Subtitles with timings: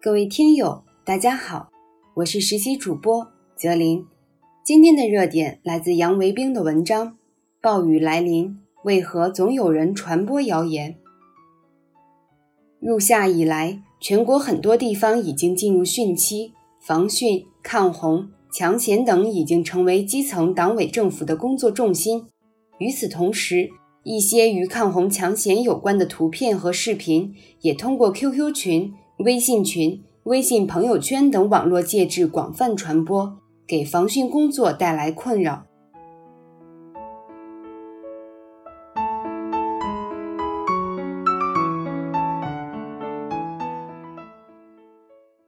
[0.00, 1.70] 各位听友，大家好，
[2.14, 4.06] 我是实习主播泽林。
[4.64, 7.16] 今天的热点来自杨维兵的文章：
[7.60, 10.94] 暴雨来临，为何总有人传播谣言？
[12.78, 22.24] 入夏以来，全国很多地方已经进入汛期，防汛、抗洪、抢险等已经成为基层党委政府的工作重心。
[22.78, 23.70] 与此同时，
[24.04, 28.94] 一些与抗洪抢险有关的图片和视频也通过 QQ 群。
[29.18, 35.64] 微信群、微信朋友圈等网络介质广泛传播，给防汛工作带来困扰。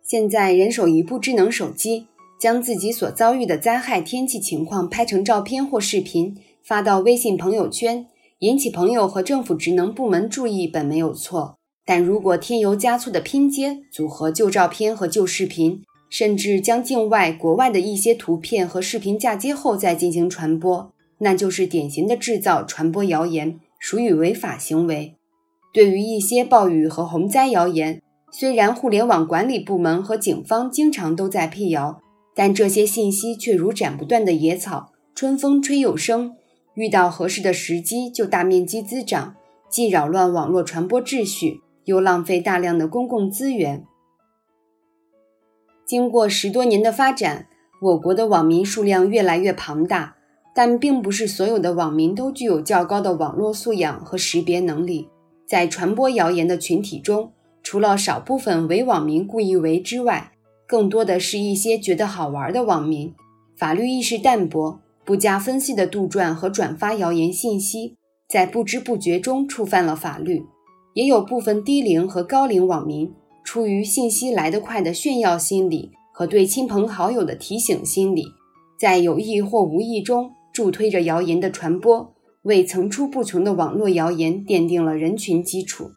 [0.03, 2.09] 现在，人手一部智能手机，
[2.41, 8.09] 将自己所遭遇的灾害天气情况拍成照片或视频，发到微信朋友圈，
[8.41, 11.60] 引起朋友和政府职能部门注意，本没有错。
[11.87, 25.17] 但如果添油加醋的拼接、组合旧照片和旧视频，甚至将境外、国外的一些图片和视频嫁接后再进行传播，那就是典型的制造、传播谣言，属于违法行为。
[25.73, 32.01] 对于一些暴雨和洪灾谣言，虽然互联网管理部门和警方经常都在辟谣，
[32.35, 36.35] 但这些信息却如斩不断的野草，春风吹又生，
[36.75, 39.37] 遇到合适的时机就大面积滋长，
[39.69, 41.61] 既扰乱网络传播秩序。
[41.91, 43.85] 又浪费大量的公共资源。
[45.85, 47.49] 经过十多年的发展，
[47.83, 50.15] 我国的网民数量越来越庞大，
[50.55, 55.09] 但并不是所有的网民都具有较高的网络素养和识别能力。
[55.45, 60.31] 在传播谣言的群体中，除了少部分伪网民故意为之外，
[60.69, 63.13] 更多的是一些觉得好玩的网民，
[63.57, 67.97] 法律意识淡薄，不加分析的杜撰和转发谣言信息，
[68.29, 70.45] 在不知不觉中触犯了法律。
[71.01, 73.11] 也有部分低龄和高龄网民，
[73.43, 78.27] 出于信息来得快的炫耀心理和对亲朋好友的提醒心理，
[78.79, 85.93] 在有意或无意中助推着谣言的传播，为层出不穷的网络谣言奠定了人群基础。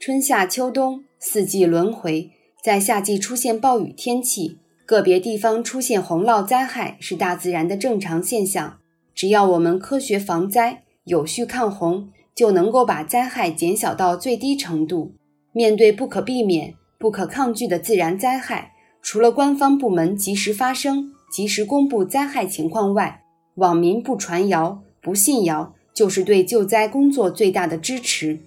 [0.00, 2.32] 春夏秋冬四季轮回，
[2.64, 8.80] 在夏季出现暴雨天气，个别地方出现洪涝灾害是大自然的正常现象。
[9.14, 12.08] 只要我们科学防灾，有序抗洪。
[12.34, 15.14] 就能够把灾害减小到最低程度。
[15.52, 23.22] 面对不可避免、不可抗拒的自然灾害，除了官方部门及时发声、及时公布灾害情况外，
[23.56, 28.40] 网民不传谣、不信谣，就是对救灾工作最大的支持。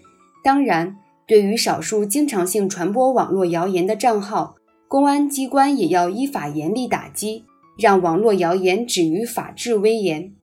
[0.44, 4.56] 当然，对于少数经常性传播网络谣言的账号，
[4.90, 7.46] 公安机关也要依法严厉打击，
[7.78, 10.34] 让网络谣言止于法治威严。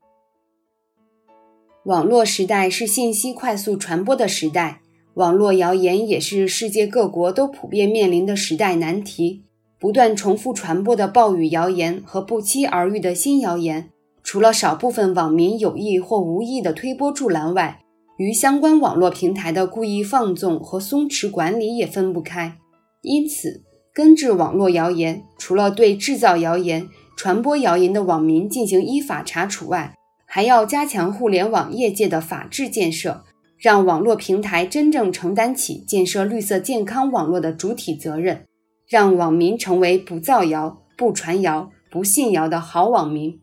[1.84, 4.80] 网络时代是信息快速传播的时代，
[5.16, 9.42] 网络谣言也是世界各国都普遍面临的时代难题。
[9.78, 13.90] 不断重复传播的暴雨谣言和不期而遇的新谣言，
[14.22, 17.82] 除了少部分网民有意或无意的推波助澜外，
[18.16, 22.56] 与相关网络平台的故意放纵和松弛管理也分不开。
[23.02, 23.62] 因此，
[23.92, 29.94] 根治网络谣言，除了对制造谣言、传播谣言的网民进行依法查处外，
[30.34, 33.22] 还要加强互联网业界的法治建设，
[33.56, 38.44] 让网络平台真正承担起建设绿色健康网络的主体责任，
[38.88, 43.38] 让网民成为不造谣、不传谣、不信谣的好网民。